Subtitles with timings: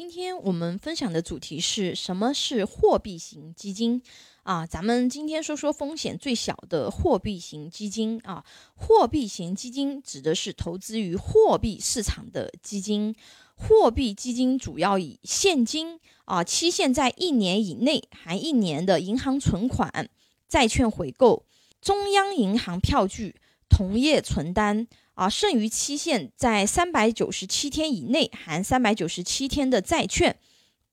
[0.00, 4.00] 今天我们分享的主题是什么是货币型基金
[4.44, 4.66] 啊？
[4.66, 8.42] 咱们今天说说风险最小的货币型基金啊。
[8.74, 13.14] 货币型基金指的是投资于货币市场的基金。
[13.54, 20.08] 货币基金主要以现金啊，期限在一年以内，含一年的银行存款、
[20.48, 21.44] 债券回购、
[21.82, 23.36] 中央银行票据、
[23.68, 24.86] 同业存单。
[25.20, 30.34] 啊，剩余期限在三百九十七天以内，含三百九十七天的债券、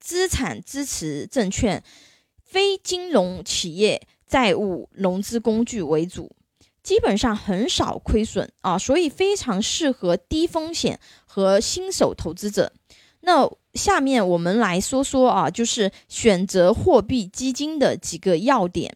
[0.01, 1.81] 资产支持证券、
[2.43, 6.35] 非金融企业债务融资工具为主，
[6.83, 12.73] 基本上很少亏损啊，所以非常适合低风险和新手投资者。
[13.21, 18.93] 那下面我们来说说啊，就是选择货币基金的几个要点。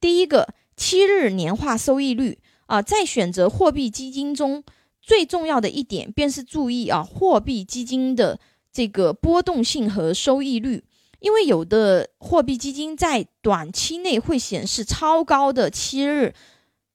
[0.00, 2.38] 第一个，七日年化收益率。
[2.70, 4.62] 啊，在选择货币基金中，
[5.02, 8.38] 最重要的一点便是注意啊，货币基金的
[8.72, 10.84] 这个波动性和收益率，
[11.18, 16.32] 因为有的货币基金在短期内会显示超高的七日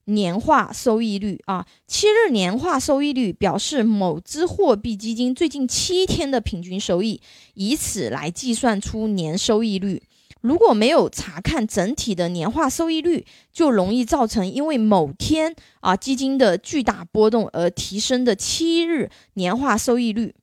[0.06, 7.20] 年化收益率啊，七日年化收益率表示某只货币基金最近七天的平均收益，
[7.56, 10.02] 以此来计算出年收益率。
[10.46, 20.36] 如果没有查看整体的年化收益率，就容易造成因为某天啊基金的巨大波动而提升的七日年化收益率。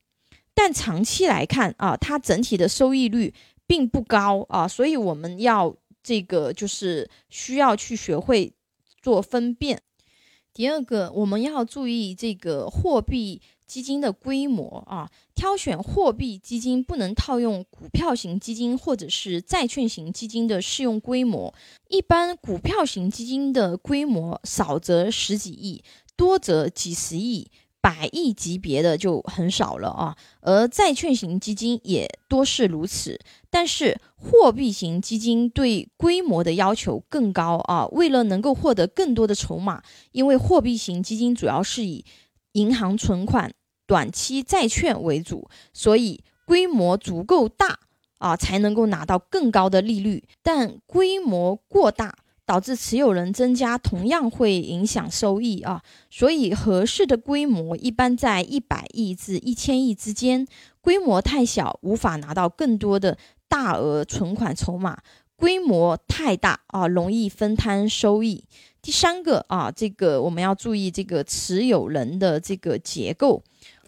[0.54, 3.32] 但长期来看啊，它整体的收益率
[3.64, 8.52] 并不高啊，所以我们要这个就是需要去学会
[9.00, 9.80] 做分辨。
[10.52, 13.40] 第二个，我们要注意这个货币。
[13.72, 21.54] 基金的规模啊，挑选货币基金不能套用股票型基金或者是债券型基金的适用规模。
[21.88, 25.82] 一般股票型基金的规模少则十几亿，
[26.14, 30.14] 多则几十亿、百亿级别的就很少了啊。
[30.42, 33.18] 而债券型基金也多是如此。
[33.48, 37.86] 但是货币型基金对规模的要求更高啊。
[37.86, 42.04] 为了能够获得更多的筹码，因为货币型基金主要是以
[42.52, 43.50] 银行存款。
[43.92, 47.78] 短期债券为主，所以规模足够大
[48.16, 50.24] 啊，才能够拿到更高的利率。
[50.42, 52.16] 但规模过大
[52.46, 55.82] 导致持有人增加，同样会影响收益啊。
[56.08, 60.46] 所以合适的规模一般在一百亿至一千亿之间。
[60.80, 64.96] 规模太小，无法拿到更多的大额存款筹码；
[65.36, 68.44] 规模太大啊，容易分摊收益。
[68.80, 73.44] 第三个啊，这个我们要注意这个持有人的这个结构。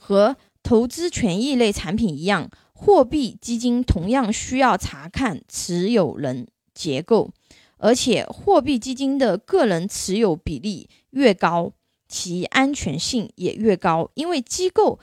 [0.06, 7.30] 和投资权益类产品一样，货币基金同样需要查看持有人结构，
[7.78, 11.72] 而且货币基金的个人持有比例越高，
[12.06, 14.10] 其安全性也越高。
[14.12, 14.98] 因为机构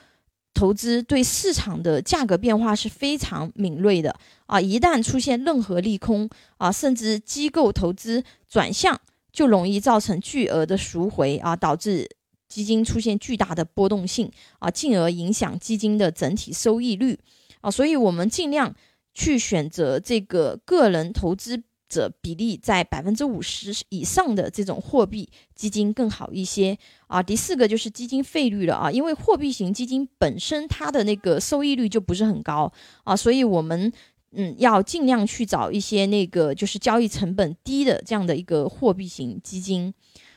[0.53, 9.01] 投资对市场的价格变化是非常敏锐的啊，一旦出现任何利空啊，甚至机构投资转向，
[9.33, 12.07] 就容易造成巨额的赎回啊，导致。
[12.51, 14.29] 基金出现巨大的波动性
[14.59, 17.17] 啊，进而影响基金的整体收益率
[17.62, 18.75] 啊，所以我们尽量
[19.13, 27.23] 去选择这个个人投资者比例在百分之五十以上的这种货币基金更好一些啊。
[27.23, 32.72] 第四个就是基金费率了啊，因为货币型基金本身它的那个收益率就不是很高
[33.06, 33.91] 啊，所以我们
[34.33, 39.94] 嗯要尽量去找一些那个就是交易成本低的这样的一个货币型基金。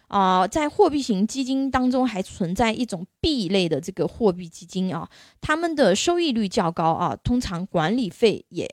[0.09, 5.09] 啊，在货币型基金当中还存在一种 B 类的这个货币基金啊，
[5.41, 8.73] 他们的收益率较高啊，通常管理费也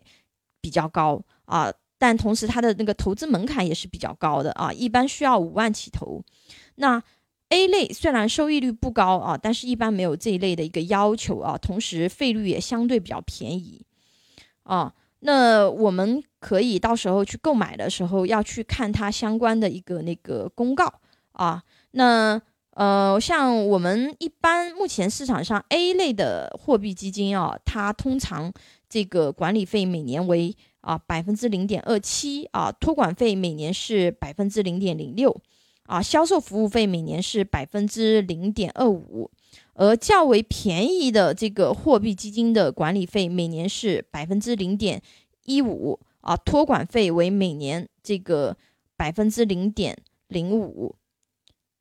[0.60, 6.22] 比较高啊，但同时它的那个投资门槛也是比较高的啊，一般需要五万起投。
[6.76, 7.02] 那
[7.50, 13.86] A 类虽然收益率不高啊，但是一般没有这一类的一个要求啊，同时费率也相对比较便宜
[14.64, 14.94] 啊。
[15.20, 21.02] 那我们可以到时候去购买的时候要去看它相关的一个那个公告。
[21.34, 28.52] 啊，那呃，像我们一般目前市场上 A 类的货币基金啊，它通常
[28.88, 35.36] 这个管理费每年为啊百分之零点二七啊，托管费每年是百分之零点零六
[35.84, 39.30] 啊，销售服务费每年是百分之零点二五，
[39.74, 45.02] 而较为便宜的这个货币基金的管理费每年是百分之零点
[45.44, 48.56] 一五啊，托管费为每年这个
[48.96, 49.98] 百分之零点
[50.30, 50.96] 零五。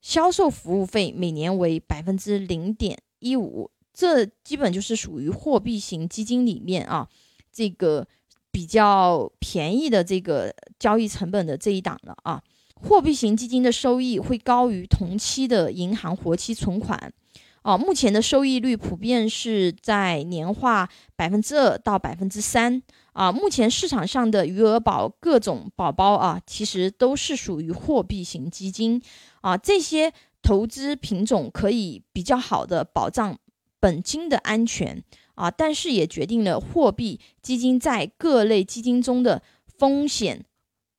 [0.01, 7.09] 销售服务费每年为百分之零点一五，这基本就是属于货币型基金里面啊，
[7.53, 8.07] 这个
[8.51, 12.43] 比较便宜的这个交易成本的这一档了啊。
[12.75, 17.13] 货币型基金的收益会高于同期的银行活期存款
[17.61, 22.83] 啊，目前的收益率普遍是在年化百分之二到百分之三
[23.21, 23.31] 啊。
[23.31, 29.03] 目前市场上的余额宝各种宝宝啊，其实都是属于货币型基金
[29.43, 29.59] 啊。
[29.59, 33.39] 这些投资品种可以比较好的保障
[33.79, 40.47] 本金的安全啊，但是也决定了货币基金在各类基金中的风险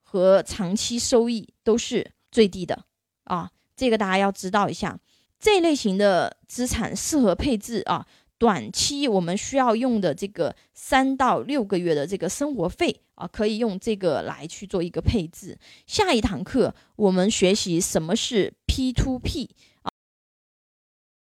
[0.03, 2.85] 和长期收益都是最低的
[3.23, 3.49] 啊。
[3.75, 4.99] 这个大家要知道一下。
[5.39, 8.05] 这类型的资产适合配置啊，
[8.41, 15.59] 短期我们需要用的这个三到六个月的这个生活费啊，可以用这个来去做一个配置。
[15.85, 19.51] 下一堂课我们学习什么是 P to P
[19.83, 19.93] 啊，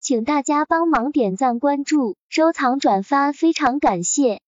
[0.00, 4.40] 请大家帮忙点赞、关注、收藏、转发，非常感谢。